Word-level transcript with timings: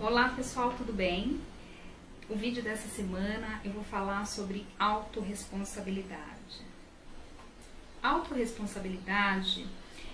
Olá 0.00 0.28
pessoal, 0.28 0.72
tudo 0.78 0.92
bem? 0.92 1.40
O 2.30 2.36
vídeo 2.36 2.62
dessa 2.62 2.86
semana 2.86 3.60
eu 3.64 3.72
vou 3.72 3.82
falar 3.82 4.24
sobre 4.28 4.64
autorresponsabilidade. 4.78 6.62
Autorresponsabilidade 8.00 9.66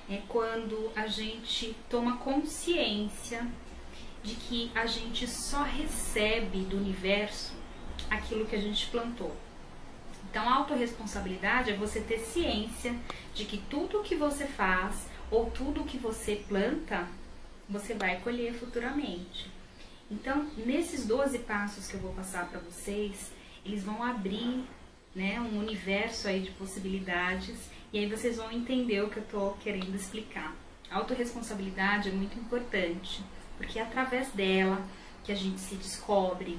é 0.09 0.23
quando 0.27 0.91
a 0.97 1.07
gente 1.07 1.77
toma 1.91 2.17
consciência 2.17 3.47
de 4.23 4.35
que 4.37 4.73
a 4.75 4.87
gente 4.87 5.29
só 5.29 5.63
recebe 5.63 6.61
do 6.61 6.79
universo 6.79 7.53
aquilo 8.09 8.47
que 8.47 8.57
a 8.57 8.61
gente 8.63 8.87
plantou. 8.87 9.37
Então, 10.31 10.49
autorresponsabilidade 10.49 11.73
é 11.73 11.77
você 11.77 12.01
ter 12.01 12.21
ciência 12.21 12.97
de 13.35 13.45
que 13.45 13.59
tudo 13.59 14.03
que 14.03 14.17
você 14.17 14.47
faz 14.47 15.07
ou 15.31 15.51
tudo 15.51 15.85
que 15.85 15.99
você 15.99 16.43
planta, 16.49 17.07
você 17.69 17.93
vai 17.93 18.19
colher 18.21 18.55
futuramente. 18.55 19.53
Então, 20.11 20.51
nesses 20.57 21.07
12 21.07 21.39
passos 21.41 21.87
que 21.87 21.95
eu 21.95 22.01
vou 22.01 22.13
passar 22.13 22.49
para 22.49 22.61
vocês, 22.61 23.33
eles 23.65 23.83
vão 23.83 24.03
abrir 24.03 24.65
né, 25.15 25.41
um 25.41 25.59
universo 25.59 26.29
aí 26.29 26.41
de 26.41 26.51
possibilidades 26.53 27.57
e 27.93 27.99
aí 27.99 28.07
vocês 28.07 28.37
vão 28.37 28.51
entender 28.51 29.03
o 29.03 29.09
que 29.09 29.19
eu 29.19 29.23
estou 29.23 29.57
querendo 29.63 29.95
explicar. 29.95 30.55
A 30.91 30.97
autorresponsabilidade 30.97 32.09
é 32.09 32.13
muito 32.13 32.39
importante, 32.39 33.23
porque 33.57 33.79
é 33.79 33.83
através 33.83 34.29
dela 34.33 34.83
que 35.23 35.33
a 35.33 35.35
gente 35.35 35.61
se 35.61 35.77
descobre, 35.77 36.59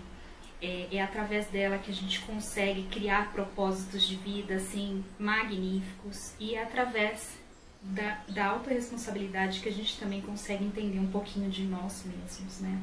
é, 0.62 0.88
é 0.96 1.02
através 1.02 1.48
dela 1.48 1.78
que 1.78 1.92
a 1.92 1.94
gente 1.94 2.22
consegue 2.22 2.84
criar 2.84 3.32
propósitos 3.34 4.08
de 4.08 4.16
vida 4.16 4.56
assim 4.56 5.04
magníficos 5.20 6.34
e 6.40 6.56
é 6.56 6.64
através 6.64 7.38
da, 7.82 8.24
da 8.30 8.46
autorresponsabilidade 8.48 9.60
que 9.60 9.70
a 9.70 9.72
gente 9.72 10.00
também 10.00 10.22
consegue 10.22 10.64
entender 10.64 11.00
um 11.00 11.12
pouquinho 11.12 11.50
de 11.50 11.64
nós 11.64 12.04
mesmos, 12.06 12.60
né? 12.60 12.82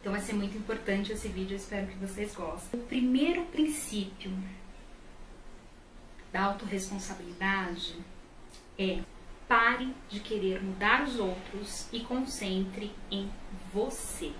Então 0.00 0.12
vai 0.12 0.20
ser 0.20 0.32
muito 0.32 0.56
importante 0.56 1.12
esse 1.12 1.28
vídeo, 1.28 1.52
eu 1.52 1.58
espero 1.58 1.86
que 1.86 1.96
vocês 1.96 2.34
gostem. 2.34 2.80
O 2.80 2.82
primeiro 2.84 3.42
princípio 3.46 4.32
da 6.32 6.44
autorresponsabilidade 6.44 7.96
é 8.78 9.00
pare 9.46 9.94
de 10.08 10.20
querer 10.20 10.62
mudar 10.62 11.02
os 11.02 11.18
outros 11.18 11.86
e 11.92 12.00
concentre 12.00 12.94
em 13.10 13.30
você. 13.74 14.32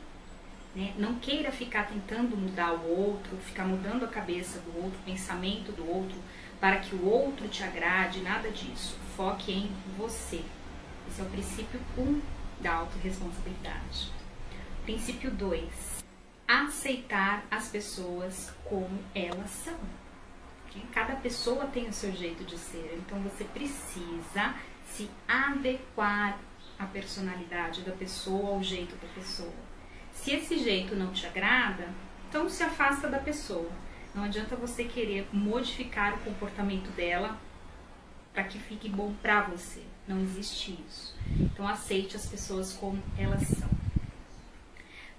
Né? 0.74 0.94
Não 0.96 1.16
queira 1.16 1.52
ficar 1.52 1.88
tentando 1.88 2.36
mudar 2.36 2.72
o 2.72 2.98
outro, 2.98 3.36
ficar 3.38 3.64
mudando 3.64 4.04
a 4.04 4.08
cabeça 4.08 4.60
do 4.60 4.76
outro, 4.82 4.98
o 5.00 5.04
pensamento 5.04 5.72
do 5.72 5.86
outro, 5.86 6.16
para 6.58 6.78
que 6.78 6.94
o 6.94 7.04
outro 7.04 7.48
te 7.48 7.62
agrade, 7.62 8.20
nada 8.22 8.50
disso. 8.50 8.96
Foque 9.14 9.52
em 9.52 9.70
você. 9.98 10.42
Esse 11.08 11.20
é 11.20 11.24
o 11.24 11.28
princípio 11.28 11.80
1 11.98 12.02
um 12.02 12.22
da 12.60 12.74
autorresponsabilidade. 12.74 14.19
Princípio 14.90 15.30
2. 15.30 16.04
Aceitar 16.48 17.44
as 17.48 17.68
pessoas 17.68 18.52
como 18.64 18.98
elas 19.14 19.48
são. 19.48 19.78
Cada 20.92 21.14
pessoa 21.14 21.66
tem 21.66 21.86
o 21.86 21.92
seu 21.92 22.10
jeito 22.10 22.42
de 22.42 22.58
ser, 22.58 22.98
então 22.98 23.20
você 23.20 23.44
precisa 23.44 24.52
se 24.84 25.08
adequar 25.28 26.40
à 26.76 26.86
personalidade 26.86 27.82
da 27.82 27.92
pessoa, 27.92 28.56
ao 28.56 28.62
jeito 28.64 28.96
da 28.96 29.06
pessoa. 29.14 29.52
Se 30.12 30.32
esse 30.32 30.58
jeito 30.58 30.96
não 30.96 31.12
te 31.12 31.24
agrada, 31.24 31.88
então 32.28 32.48
se 32.48 32.64
afasta 32.64 33.06
da 33.06 33.20
pessoa. 33.20 33.70
Não 34.12 34.24
adianta 34.24 34.56
você 34.56 34.82
querer 34.82 35.28
modificar 35.32 36.14
o 36.14 36.18
comportamento 36.18 36.90
dela 36.96 37.38
para 38.32 38.42
que 38.42 38.58
fique 38.58 38.88
bom 38.88 39.14
para 39.22 39.42
você. 39.42 39.84
Não 40.08 40.20
existe 40.20 40.76
isso. 40.88 41.14
Então 41.38 41.68
aceite 41.68 42.16
as 42.16 42.26
pessoas 42.26 42.72
como 42.72 43.00
elas 43.16 43.46
são. 43.46 43.69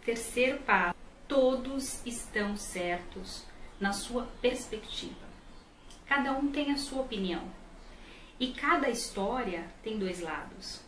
Terceiro 0.03 0.59
passo: 0.59 0.95
todos 1.27 2.05
estão 2.05 2.55
certos 2.57 3.45
na 3.79 3.93
sua 3.93 4.27
perspectiva. 4.41 5.31
Cada 6.05 6.33
um 6.33 6.51
tem 6.51 6.71
a 6.71 6.77
sua 6.77 7.01
opinião. 7.01 7.43
E 8.39 8.53
cada 8.53 8.89
história 8.89 9.65
tem 9.83 9.99
dois 9.99 10.19
lados. 10.19 10.81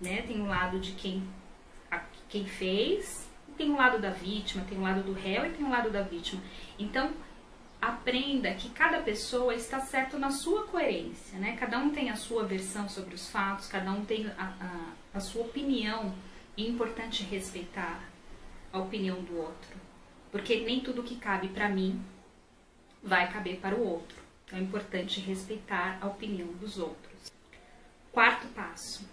Né? 0.00 0.22
Tem 0.22 0.40
um 0.40 0.48
lado 0.48 0.80
de 0.80 0.92
quem, 0.92 1.26
quem 2.28 2.46
fez, 2.46 3.28
tem 3.56 3.70
um 3.70 3.76
lado 3.76 3.98
da 3.98 4.10
vítima, 4.10 4.64
tem 4.68 4.78
um 4.78 4.82
lado 4.82 5.02
do 5.02 5.12
réu 5.12 5.46
e 5.46 5.50
tem 5.50 5.64
um 5.64 5.70
lado 5.70 5.90
da 5.90 6.02
vítima. 6.02 6.42
Então, 6.78 7.12
aprenda 7.80 8.54
que 8.54 8.70
cada 8.70 9.00
pessoa 9.00 9.54
está 9.54 9.80
certo 9.80 10.18
na 10.18 10.30
sua 10.30 10.66
coerência, 10.66 11.38
né? 11.38 11.56
Cada 11.56 11.78
um 11.78 11.90
tem 11.90 12.10
a 12.10 12.16
sua 12.16 12.44
versão 12.44 12.88
sobre 12.88 13.14
os 13.14 13.28
fatos, 13.30 13.68
cada 13.68 13.90
um 13.92 14.04
tem 14.04 14.26
a, 14.38 14.52
a, 14.60 15.18
a 15.18 15.20
sua 15.20 15.42
opinião. 15.42 16.14
E 16.56 16.66
é 16.66 16.68
importante 16.68 17.22
respeitar 17.22 18.00
a 18.76 18.82
opinião 18.82 19.22
do 19.22 19.38
outro, 19.38 19.76
porque 20.30 20.60
nem 20.60 20.80
tudo 20.80 21.02
que 21.02 21.16
cabe 21.16 21.48
para 21.48 21.68
mim 21.68 22.02
vai 23.02 23.30
caber 23.32 23.58
para 23.58 23.74
o 23.74 23.86
outro. 23.86 24.16
Então 24.44 24.58
é 24.58 24.62
importante 24.62 25.20
respeitar 25.20 25.98
a 26.00 26.06
opinião 26.06 26.48
dos 26.54 26.78
outros. 26.78 27.32
Quarto 28.12 28.46
passo: 28.48 29.08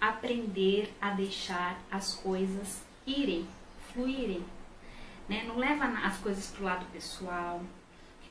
aprender 0.00 0.92
a 1.00 1.10
deixar 1.10 1.80
as 1.90 2.14
coisas 2.14 2.82
irem, 3.06 3.46
fluírem. 3.92 4.44
Né? 5.28 5.44
Não 5.46 5.58
leva 5.58 5.84
as 5.84 6.18
coisas 6.18 6.50
para 6.50 6.60
o 6.60 6.64
lado 6.64 6.86
pessoal. 6.92 7.62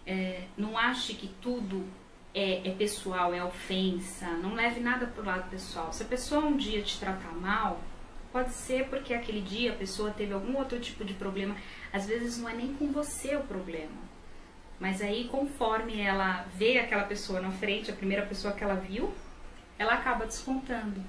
É, 0.06 0.48
não 0.58 0.78
ache 0.78 1.14
que 1.14 1.28
tudo 1.42 1.86
é, 2.34 2.68
é, 2.68 2.72
pessoal, 2.74 3.34
é 3.34 3.44
ofensa. 3.44 4.28
Não 4.38 4.56
leve 4.56 4.80
nada 4.80 5.08
para 5.08 5.22
o 5.22 5.26
lado 5.26 5.50
pessoal. 5.50 5.92
Se 5.92 6.04
a 6.04 6.08
pessoa 6.08 6.46
um 6.46 6.56
dia 6.56 6.82
te 6.82 7.00
tratar 7.00 7.34
mal, 7.34 7.82
Pode 8.32 8.52
ser 8.52 8.88
porque 8.88 9.14
aquele 9.14 9.42
dia 9.42 9.72
a 9.72 9.76
pessoa 9.76 10.12
teve 10.12 10.34
algum 10.34 10.58
outro 10.58 10.80
tipo 10.80 11.04
de 11.04 11.14
problema. 11.14 11.56
Às 11.92 12.06
vezes 12.06 12.38
não 12.38 12.50
é 12.50 12.54
nem 12.54 12.74
com 12.74 12.92
você 12.92 13.36
o 13.36 13.42
problema. 13.42 14.08
Mas 14.80 15.02
aí, 15.02 15.28
conforme 15.28 16.00
ela 16.00 16.46
vê 16.56 16.78
aquela 16.78 17.04
pessoa 17.04 17.42
na 17.42 17.52
frente, 17.52 17.90
a 17.90 17.96
primeira 17.96 18.26
pessoa 18.26 18.54
que 18.54 18.64
ela 18.64 18.76
viu, 18.76 19.12
ela 19.80 19.94
acaba 19.94 20.26
descontando. 20.26 21.04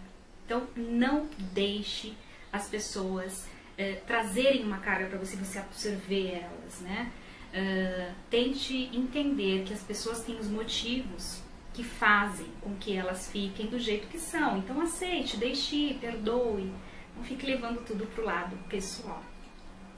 Então, 0.44 0.66
não 0.76 1.28
deixe 1.52 2.14
as 2.50 2.68
pessoas 2.68 3.46
é, 3.76 3.94
trazerem 4.06 4.64
uma 4.64 4.78
carga 4.78 5.06
para 5.06 5.18
você, 5.18 5.36
você 5.36 5.58
absorver 5.58 6.40
elas, 6.42 6.80
né? 6.80 7.12
Uh, 7.48 8.14
tente 8.28 8.90
entender 8.92 9.64
que 9.64 9.72
as 9.72 9.82
pessoas 9.82 10.20
têm 10.22 10.38
os 10.38 10.48
motivos 10.48 11.42
que 11.72 11.82
fazem 11.82 12.46
com 12.60 12.74
que 12.74 12.94
elas 12.94 13.30
fiquem 13.30 13.66
do 13.66 13.78
jeito 13.78 14.08
que 14.08 14.18
são. 14.18 14.58
Então, 14.58 14.80
aceite, 14.80 15.36
deixe 15.36 15.94
perdoe. 16.00 16.70
Não 17.18 17.24
fique 17.24 17.44
levando 17.44 17.84
tudo 17.84 18.06
pro 18.06 18.24
lado 18.24 18.56
pessoal. 18.68 19.20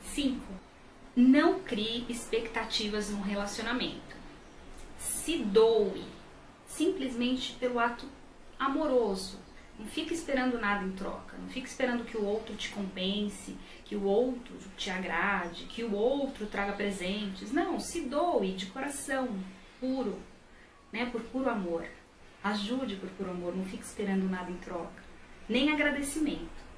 5. 0.02 0.40
Não 1.14 1.60
crie 1.60 2.06
expectativas 2.08 3.10
no 3.10 3.20
relacionamento. 3.20 4.16
Se 4.98 5.36
doe 5.36 6.02
simplesmente 6.66 7.52
pelo 7.60 7.78
ato 7.78 8.06
amoroso. 8.58 9.38
Não 9.78 9.84
fique 9.86 10.14
esperando 10.14 10.58
nada 10.58 10.82
em 10.82 10.92
troca. 10.92 11.36
Não 11.36 11.48
fique 11.48 11.68
esperando 11.68 12.06
que 12.06 12.16
o 12.16 12.24
outro 12.24 12.56
te 12.56 12.70
compense, 12.70 13.54
que 13.84 13.94
o 13.94 14.04
outro 14.04 14.56
te 14.78 14.88
agrade, 14.88 15.64
que 15.64 15.84
o 15.84 15.94
outro 15.94 16.46
traga 16.46 16.72
presentes. 16.72 17.52
Não, 17.52 17.78
se 17.78 18.00
doe 18.00 18.52
de 18.52 18.66
coração, 18.66 19.28
puro, 19.78 20.18
né, 20.90 21.04
por 21.04 21.20
puro 21.24 21.50
amor. 21.50 21.86
Ajude 22.42 22.96
por 22.96 23.10
puro 23.10 23.30
amor, 23.30 23.54
não 23.54 23.66
fique 23.66 23.84
esperando 23.84 24.26
nada 24.26 24.50
em 24.50 24.56
troca. 24.56 25.04
Nem 25.46 25.70
agradecimento. 25.70 26.69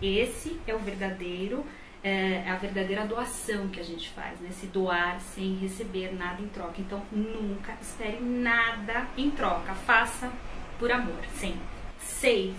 Esse 0.00 0.60
é 0.66 0.74
o 0.74 0.78
verdadeiro, 0.78 1.64
é, 2.02 2.44
a 2.48 2.56
verdadeira 2.56 3.06
doação 3.06 3.68
que 3.68 3.80
a 3.80 3.84
gente 3.84 4.10
faz, 4.10 4.38
né? 4.40 4.50
Se 4.50 4.66
doar 4.66 5.20
sem 5.20 5.56
receber 5.56 6.12
nada 6.14 6.42
em 6.42 6.48
troca. 6.48 6.80
Então, 6.80 7.02
nunca 7.10 7.76
espere 7.80 8.20
nada 8.20 9.06
em 9.16 9.30
troca. 9.30 9.74
Faça 9.74 10.30
por 10.78 10.92
amor, 10.92 11.24
sempre. 11.34 11.60
Seis, 11.98 12.54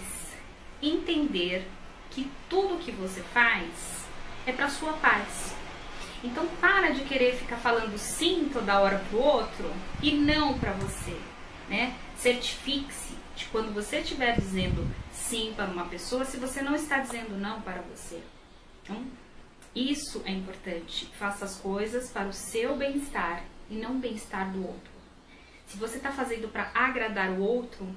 entender 0.81 1.67
que 2.09 2.31
tudo 2.49 2.79
que 2.79 2.91
você 2.91 3.21
faz 3.21 4.05
é 4.47 4.51
para 4.51 4.69
sua 4.69 4.93
paz. 4.93 5.55
Então, 6.23 6.47
para 6.59 6.89
de 6.89 7.01
querer 7.01 7.35
ficar 7.35 7.57
falando 7.57 7.97
sim 7.97 8.49
toda 8.51 8.79
hora 8.79 8.97
pro 9.09 9.19
outro 9.19 9.71
e 10.01 10.11
não 10.11 10.57
para 10.57 10.71
você, 10.71 11.15
né? 11.69 11.93
Certifique-se 12.15 13.13
de 13.35 13.45
quando 13.45 13.73
você 13.73 13.97
estiver 13.97 14.35
dizendo 14.35 14.87
sim 15.15 15.53
para 15.55 15.65
uma 15.65 15.85
pessoa 15.85 16.25
se 16.25 16.37
você 16.37 16.61
não 16.61 16.75
está 16.75 16.99
dizendo 16.99 17.37
não 17.37 17.61
para 17.61 17.81
você. 17.81 18.21
Então, 18.83 19.03
isso 19.73 20.21
é 20.25 20.31
importante. 20.31 21.07
Faça 21.17 21.45
as 21.45 21.57
coisas 21.57 22.09
para 22.09 22.27
o 22.27 22.33
seu 22.33 22.75
bem-estar 22.75 23.43
e 23.69 23.75
não 23.75 23.95
o 23.95 23.99
bem-estar 23.99 24.51
do 24.51 24.65
outro. 24.65 24.91
Se 25.65 25.77
você 25.77 25.97
está 25.97 26.11
fazendo 26.11 26.47
para 26.51 26.69
agradar 26.73 27.31
o 27.31 27.41
outro, 27.41 27.87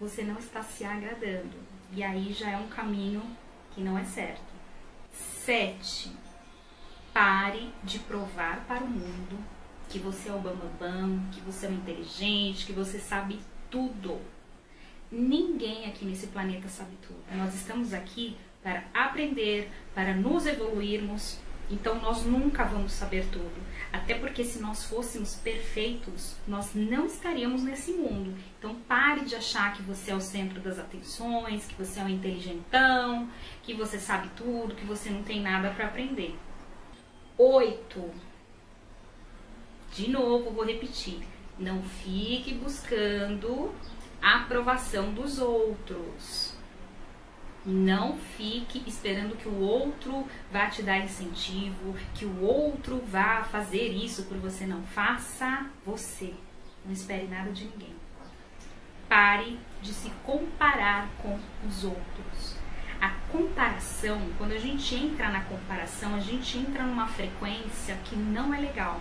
você 0.00 0.22
não 0.22 0.38
está 0.38 0.62
se 0.62 0.84
agradando. 0.84 1.56
E 1.92 2.02
aí 2.02 2.32
já 2.32 2.50
é 2.50 2.56
um 2.56 2.68
caminho 2.68 3.22
que 3.72 3.82
não 3.82 3.98
é 3.98 4.04
certo. 4.04 4.42
Sete, 5.12 6.12
pare 7.12 7.72
de 7.82 7.98
provar 7.98 8.64
para 8.66 8.84
o 8.84 8.88
mundo 8.88 9.38
que 9.88 9.98
você 9.98 10.28
é 10.28 10.32
o 10.32 10.38
bambambam, 10.38 10.70
bam, 10.78 11.08
bam, 11.08 11.30
que 11.30 11.40
você 11.40 11.66
é 11.66 11.70
inteligente, 11.70 12.66
que 12.66 12.72
você 12.72 12.98
sabe 12.98 13.40
tudo. 13.70 14.20
Ninguém 15.10 15.86
aqui 15.86 16.04
nesse 16.04 16.26
planeta 16.26 16.68
sabe 16.68 16.96
tudo. 17.00 17.18
Nós 17.36 17.54
estamos 17.54 17.94
aqui 17.94 18.36
para 18.62 18.84
aprender, 18.92 19.70
para 19.94 20.14
nos 20.14 20.46
evoluirmos. 20.46 21.38
Então 21.70 22.00
nós 22.00 22.24
nunca 22.24 22.64
vamos 22.64 22.92
saber 22.92 23.26
tudo. 23.30 23.54
Até 23.92 24.14
porque 24.14 24.44
se 24.44 24.58
nós 24.60 24.84
fôssemos 24.84 25.34
perfeitos, 25.36 26.36
nós 26.46 26.74
não 26.74 27.06
estaríamos 27.06 27.62
nesse 27.62 27.92
mundo. 27.92 28.34
Então 28.58 28.74
pare 28.86 29.22
de 29.24 29.34
achar 29.34 29.74
que 29.74 29.82
você 29.82 30.10
é 30.10 30.14
o 30.14 30.20
centro 30.20 30.60
das 30.60 30.78
atenções, 30.78 31.66
que 31.66 31.74
você 31.74 32.00
é 32.00 32.04
um 32.04 32.08
inteligentão, 32.08 33.28
que 33.62 33.74
você 33.74 33.98
sabe 33.98 34.28
tudo, 34.36 34.74
que 34.74 34.84
você 34.84 35.10
não 35.10 35.22
tem 35.22 35.40
nada 35.40 35.70
para 35.70 35.86
aprender. 35.86 36.38
Oito. 37.36 38.10
De 39.94 40.10
novo, 40.10 40.50
vou 40.50 40.64
repetir. 40.64 41.20
Não 41.58 41.82
fique 41.82 42.54
buscando 42.54 43.72
aprovação 44.22 45.12
dos 45.12 45.38
outros. 45.38 46.54
Não 47.64 48.16
fique 48.16 48.82
esperando 48.86 49.36
que 49.36 49.48
o 49.48 49.60
outro 49.60 50.26
vá 50.50 50.68
te 50.68 50.82
dar 50.82 50.98
incentivo, 50.98 51.94
que 52.14 52.24
o 52.24 52.42
outro 52.42 53.02
vá 53.06 53.42
fazer 53.42 53.88
isso 53.88 54.24
por 54.24 54.38
você. 54.38 54.66
Não 54.66 54.82
faça 54.82 55.66
você. 55.84 56.32
Não 56.84 56.92
espere 56.92 57.26
nada 57.26 57.50
de 57.50 57.64
ninguém. 57.64 57.94
Pare 59.08 59.58
de 59.82 59.92
se 59.92 60.10
comparar 60.24 61.08
com 61.20 61.38
os 61.66 61.84
outros. 61.84 62.56
A 63.00 63.10
comparação, 63.30 64.20
quando 64.38 64.52
a 64.52 64.58
gente 64.58 64.94
entra 64.94 65.28
na 65.28 65.42
comparação, 65.42 66.14
a 66.14 66.20
gente 66.20 66.58
entra 66.58 66.82
numa 66.82 67.06
frequência 67.06 67.96
que 68.04 68.16
não 68.16 68.52
é 68.54 68.60
legal 68.60 69.00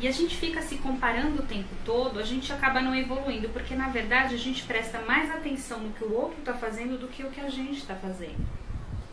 e 0.00 0.08
a 0.08 0.10
gente 0.10 0.36
fica 0.36 0.60
se 0.60 0.76
comparando 0.76 1.42
o 1.42 1.46
tempo 1.46 1.74
todo, 1.84 2.18
a 2.18 2.24
gente 2.24 2.52
acaba 2.52 2.80
não 2.80 2.94
evoluindo, 2.94 3.48
porque 3.50 3.74
na 3.74 3.88
verdade 3.88 4.34
a 4.34 4.38
gente 4.38 4.64
presta 4.64 5.00
mais 5.00 5.30
atenção 5.30 5.80
no 5.80 5.92
que 5.92 6.04
o 6.04 6.12
outro 6.12 6.38
está 6.40 6.52
fazendo 6.54 6.98
do 6.98 7.08
que 7.08 7.22
o 7.22 7.30
que 7.30 7.40
a 7.40 7.48
gente 7.48 7.78
está 7.78 7.94
fazendo. 7.94 8.46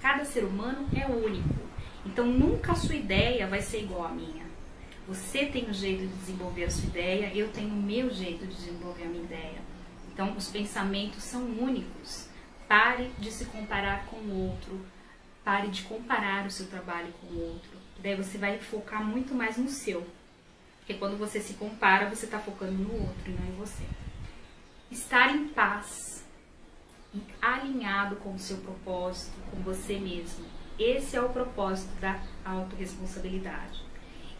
Cada 0.01 0.25
ser 0.25 0.43
humano 0.43 0.87
é 0.95 1.05
único, 1.05 1.55
então 2.05 2.25
nunca 2.25 2.71
a 2.71 2.75
sua 2.75 2.95
ideia 2.95 3.47
vai 3.47 3.61
ser 3.61 3.83
igual 3.83 4.05
à 4.05 4.09
minha. 4.09 4.45
Você 5.07 5.45
tem 5.45 5.69
um 5.69 5.73
jeito 5.73 6.07
de 6.07 6.13
desenvolver 6.15 6.65
a 6.65 6.71
sua 6.71 6.85
ideia, 6.85 7.31
eu 7.33 7.49
tenho 7.49 7.69
o 7.69 7.81
meu 7.81 8.09
jeito 8.09 8.45
de 8.45 8.55
desenvolver 8.55 9.03
a 9.03 9.07
minha 9.07 9.23
ideia. 9.23 9.61
Então 10.13 10.33
os 10.35 10.47
pensamentos 10.47 11.23
são 11.23 11.43
únicos. 11.43 12.27
Pare 12.67 13.11
de 13.19 13.31
se 13.31 13.45
comparar 13.45 14.05
com 14.05 14.17
o 14.17 14.47
outro, 14.47 14.79
pare 15.43 15.67
de 15.67 15.81
comparar 15.83 16.45
o 16.45 16.51
seu 16.51 16.67
trabalho 16.67 17.13
com 17.19 17.27
o 17.27 17.41
outro. 17.41 17.71
Daí 17.99 18.15
você 18.15 18.37
vai 18.37 18.57
focar 18.57 19.03
muito 19.03 19.35
mais 19.35 19.57
no 19.57 19.67
seu. 19.67 20.05
Porque 20.91 20.99
quando 20.99 21.17
você 21.17 21.39
se 21.39 21.53
compara, 21.53 22.09
você 22.09 22.25
está 22.25 22.37
focando 22.37 22.73
no 22.73 22.93
outro 22.93 23.31
e 23.31 23.31
não 23.31 23.47
em 23.47 23.55
você. 23.55 23.83
Estar 24.89 25.33
em 25.33 25.47
paz, 25.47 26.25
alinhado 27.41 28.17
com 28.17 28.33
o 28.33 28.39
seu 28.39 28.57
propósito, 28.57 29.31
com 29.49 29.61
você 29.61 29.97
mesmo. 29.97 30.43
Esse 30.77 31.15
é 31.15 31.21
o 31.21 31.29
propósito 31.29 31.97
da 32.01 32.19
autorresponsabilidade. 32.43 33.81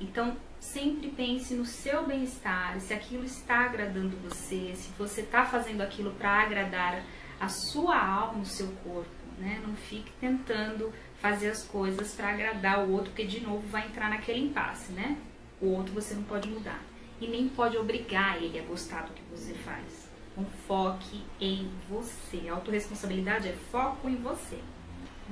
Então, 0.02 0.36
sempre 0.60 1.08
pense 1.08 1.54
no 1.54 1.64
seu 1.64 2.06
bem-estar, 2.06 2.78
se 2.82 2.94
aquilo 2.94 3.24
está 3.24 3.60
agradando 3.60 4.18
você, 4.18 4.74
se 4.76 4.90
você 4.98 5.22
está 5.22 5.46
fazendo 5.46 5.80
aquilo 5.80 6.12
para 6.12 6.42
agradar 6.42 7.02
a 7.40 7.48
sua 7.48 7.98
alma, 7.98 8.42
o 8.42 8.46
seu 8.46 8.68
corpo. 8.84 9.10
Né? 9.38 9.64
Não 9.66 9.74
fique 9.74 10.12
tentando 10.20 10.92
fazer 11.22 11.50
as 11.50 11.64
coisas 11.64 12.14
para 12.14 12.30
agradar 12.30 12.80
o 12.80 12.92
outro, 12.92 13.12
porque 13.12 13.26
de 13.26 13.40
novo 13.40 13.66
vai 13.70 13.88
entrar 13.88 14.10
naquele 14.10 14.40
impasse, 14.40 14.92
né? 14.92 15.18
O 15.62 15.68
outro 15.68 15.94
você 15.94 16.14
não 16.14 16.24
pode 16.24 16.50
mudar. 16.50 16.84
E 17.20 17.28
nem 17.28 17.48
pode 17.48 17.78
obrigar 17.78 18.42
ele 18.42 18.58
a 18.60 18.64
gostar 18.64 19.04
do 19.04 19.14
que 19.14 19.22
você 19.30 19.54
faz. 19.54 20.10
Então, 20.32 20.46
foque 20.68 21.22
em 21.40 21.70
você. 21.88 22.50
A 22.50 22.54
autorresponsabilidade 22.54 23.48
é 23.48 23.54
foco 23.72 24.10
em 24.10 24.16
você. 24.16 24.58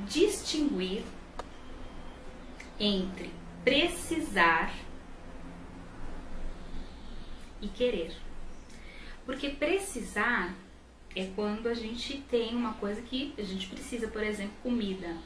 Distinguir 0.08 1.04
entre 2.80 3.32
precisar 3.64 4.74
e 7.62 7.68
querer. 7.68 8.16
Porque 9.26 9.50
precisar 9.50 10.56
é 11.16 11.26
quando 11.36 11.68
a 11.68 11.74
gente 11.74 12.18
tem 12.30 12.56
uma 12.56 12.74
coisa 12.74 13.02
que 13.02 13.34
a 13.38 13.44
gente 13.44 13.68
precisa, 13.68 14.08
por 14.08 14.24
exemplo, 14.24 14.54
comida. 14.64 15.18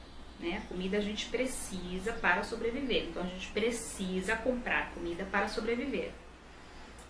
Né? 0.43 0.61
Comida 0.67 0.97
a 0.97 1.01
gente 1.01 1.27
precisa 1.27 2.11
para 2.11 2.43
sobreviver, 2.43 3.05
então 3.05 3.23
a 3.23 3.25
gente 3.25 3.47
precisa 3.51 4.35
comprar 4.35 4.91
comida 4.91 5.23
para 5.23 5.47
sobreviver. 5.47 6.11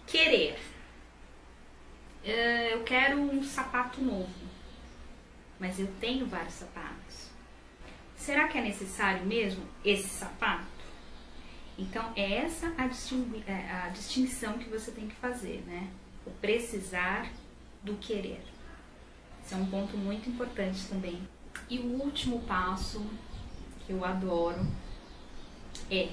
Querer. 0.06 0.56
Eh, 2.24 2.76
eu 2.76 2.84
quero 2.84 3.18
um 3.20 3.44
sapato 3.44 4.00
novo, 4.00 4.30
mas 5.60 5.80
eu 5.80 5.88
tenho 6.00 6.28
vários 6.28 6.54
sapatos. 6.54 7.32
Será 8.16 8.48
que 8.48 8.60
é 8.60 8.62
necessário 8.62 9.26
mesmo 9.26 9.68
esse 9.84 10.10
sapato? 10.10 10.68
Então, 11.76 12.14
é 12.16 12.34
essa 12.34 12.72
a, 12.78 12.86
distingui 12.86 13.44
é, 13.48 13.72
a 13.72 13.90
distinção 13.90 14.60
que 14.60 14.70
você 14.70 14.92
tem 14.92 15.08
que 15.08 15.16
fazer, 15.16 15.64
né? 15.66 15.90
O 16.24 16.30
precisar 16.30 17.32
do 17.82 17.96
querer. 17.96 18.44
Isso 19.44 19.56
é 19.56 19.58
um 19.58 19.66
ponto 19.66 19.98
muito 19.98 20.30
importante 20.30 20.86
também 20.88 21.20
e 21.70 21.80
o 21.80 22.02
último 22.02 22.40
passo, 22.42 23.06
que 23.86 23.94
eu 23.94 24.04
adoro, 24.04 24.66
é 25.90 26.10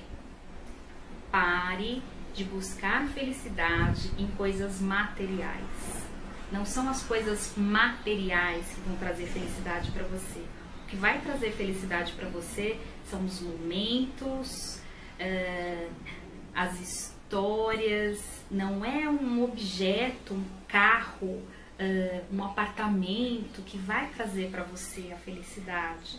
pare 1.30 2.02
de 2.34 2.44
buscar 2.44 3.06
felicidade 3.08 4.10
em 4.18 4.26
coisas 4.28 4.80
materiais. 4.80 6.10
Não 6.50 6.64
são 6.64 6.88
as 6.88 7.02
coisas 7.02 7.52
materiais 7.56 8.66
que 8.66 8.80
vão 8.80 8.96
trazer 8.96 9.26
felicidade 9.26 9.90
para 9.92 10.04
você. 10.04 10.40
O 10.84 10.86
que 10.88 10.96
vai 10.96 11.20
trazer 11.20 11.52
felicidade 11.52 12.12
para 12.12 12.28
você 12.28 12.78
são 13.08 13.24
os 13.24 13.40
momentos, 13.40 14.80
uh, 15.20 15.90
as 16.54 16.80
histórias. 16.80 18.20
Não 18.50 18.84
é 18.84 19.08
um 19.08 19.44
objeto, 19.44 20.34
um 20.34 20.44
carro, 20.66 21.42
uh, 21.80 22.34
um 22.34 22.44
apartamento 22.44 23.62
que 23.62 23.78
vai 23.78 24.08
trazer 24.10 24.50
para 24.50 24.62
você 24.62 25.10
a 25.12 25.16
felicidade. 25.16 26.18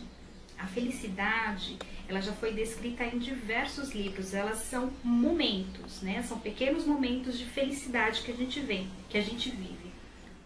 A 0.58 0.66
felicidade, 0.66 1.78
ela 2.08 2.20
já 2.20 2.32
foi 2.32 2.52
descrita 2.52 3.04
em 3.04 3.18
diversos 3.18 3.92
livros. 3.92 4.34
Elas 4.34 4.58
são 4.58 4.92
momentos, 5.02 6.02
né? 6.02 6.22
São 6.22 6.38
pequenos 6.38 6.84
momentos 6.84 7.38
de 7.38 7.44
felicidade 7.44 8.22
que 8.22 8.30
a 8.30 8.36
gente 8.36 8.60
vê, 8.60 8.84
que 9.08 9.18
a 9.18 9.22
gente 9.22 9.50
vive 9.50 9.92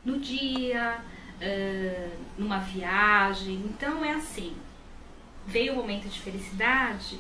no 0.05 0.19
dia, 0.19 1.01
uh, 1.41 2.19
numa 2.39 2.59
viagem. 2.59 3.57
Então 3.57 4.05
é 4.05 4.13
assim. 4.13 4.55
Veio 5.47 5.75
o 5.75 5.77
momento 5.77 6.09
de 6.09 6.21
felicidade, 6.21 7.19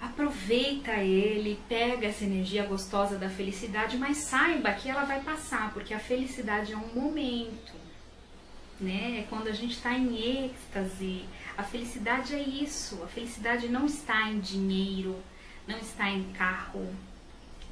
aproveita 0.00 0.92
ele, 0.92 1.60
pega 1.68 2.06
essa 2.06 2.24
energia 2.24 2.64
gostosa 2.64 3.18
da 3.18 3.28
felicidade, 3.28 3.98
mas 3.98 4.18
saiba 4.18 4.72
que 4.72 4.88
ela 4.88 5.04
vai 5.04 5.20
passar, 5.20 5.72
porque 5.72 5.92
a 5.92 5.98
felicidade 5.98 6.72
é 6.72 6.76
um 6.76 6.94
momento, 6.94 7.74
né? 8.80 9.20
É 9.20 9.26
quando 9.28 9.48
a 9.48 9.52
gente 9.52 9.74
está 9.74 9.92
em 9.92 10.46
êxtase. 10.46 11.24
A 11.56 11.62
felicidade 11.62 12.34
é 12.34 12.40
isso. 12.40 13.02
A 13.02 13.06
felicidade 13.06 13.68
não 13.68 13.84
está 13.84 14.30
em 14.30 14.40
dinheiro, 14.40 15.16
não 15.66 15.78
está 15.78 16.08
em 16.08 16.24
carro, 16.32 16.88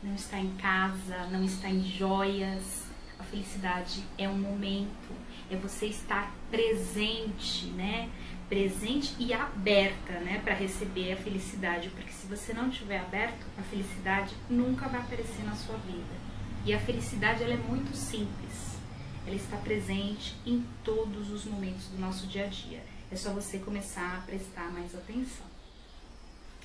não 0.02 0.14
está 0.14 0.38
em 0.38 0.54
casa, 0.56 1.26
não 1.30 1.42
está 1.44 1.68
em 1.68 1.82
joias. 1.82 2.87
Felicidade 3.30 4.04
é 4.16 4.28
um 4.28 4.38
momento, 4.38 5.12
é 5.50 5.56
você 5.56 5.86
estar 5.86 6.34
presente, 6.50 7.66
né? 7.66 8.08
presente 8.48 9.14
e 9.18 9.32
aberta, 9.32 10.14
né, 10.20 10.40
para 10.42 10.54
receber 10.54 11.12
a 11.12 11.16
felicidade, 11.16 11.90
porque 11.90 12.10
se 12.10 12.26
você 12.26 12.54
não 12.54 12.70
estiver 12.70 12.98
aberto, 12.98 13.46
a 13.58 13.62
felicidade 13.62 14.34
nunca 14.48 14.88
vai 14.88 15.00
aparecer 15.00 15.44
na 15.44 15.54
sua 15.54 15.76
vida. 15.76 16.28
E 16.64 16.72
a 16.72 16.80
felicidade 16.80 17.42
ela 17.42 17.52
é 17.52 17.56
muito 17.56 17.94
simples. 17.94 18.78
Ela 19.26 19.36
está 19.36 19.58
presente 19.58 20.34
em 20.46 20.66
todos 20.82 21.30
os 21.30 21.44
momentos 21.44 21.86
do 21.88 21.98
nosso 21.98 22.26
dia 22.26 22.46
a 22.46 22.48
dia. 22.48 22.82
É 23.10 23.16
só 23.16 23.32
você 23.32 23.58
começar 23.58 24.16
a 24.16 24.20
prestar 24.22 24.70
mais 24.72 24.94
atenção. 24.94 25.46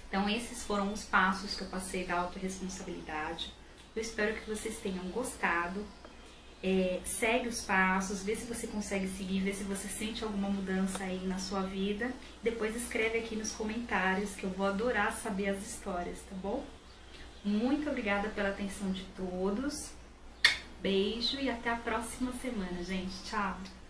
Então 0.07 0.29
esses 0.29 0.63
foram 0.63 0.91
os 0.93 1.03
passos 1.03 1.55
que 1.55 1.63
eu 1.63 1.67
passei 1.67 2.05
da 2.05 2.15
autorresponsabilidade. 2.15 3.53
Eu 3.95 4.01
espero 4.01 4.35
que 4.35 4.49
vocês 4.49 4.77
tenham 4.77 5.03
gostado. 5.09 5.85
É, 6.65 7.01
segue 7.03 7.49
os 7.49 7.59
passos, 7.61 8.23
vê 8.23 8.37
se 8.37 8.45
você 8.45 8.67
consegue 8.67 9.05
seguir, 9.09 9.41
vê 9.41 9.51
se 9.51 9.65
você 9.65 9.85
sente 9.89 10.23
alguma 10.23 10.49
mudança 10.49 11.03
aí 11.03 11.19
na 11.27 11.37
sua 11.37 11.61
vida. 11.63 12.09
Depois 12.41 12.73
escreve 12.73 13.17
aqui 13.17 13.35
nos 13.35 13.51
comentários 13.51 14.33
que 14.33 14.45
eu 14.45 14.49
vou 14.49 14.65
adorar 14.65 15.11
saber 15.11 15.49
as 15.49 15.61
histórias, 15.61 16.19
tá 16.29 16.35
bom? 16.41 16.63
Muito 17.43 17.89
obrigada 17.89 18.29
pela 18.29 18.49
atenção 18.49 18.91
de 18.93 19.03
todos. 19.17 19.91
Beijo 20.81 21.37
e 21.37 21.49
até 21.49 21.69
a 21.69 21.75
próxima 21.75 22.31
semana, 22.41 22.81
gente. 22.81 23.11
Tchau! 23.25 23.82